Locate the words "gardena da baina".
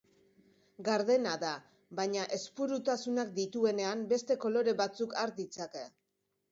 0.87-2.25